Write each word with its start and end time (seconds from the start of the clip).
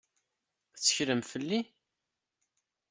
Tetteklem 0.73 1.21
fell-i? 1.31 1.59